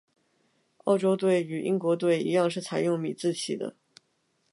[0.85, 3.75] 澳洲队与英国队一样是采用米字旗的。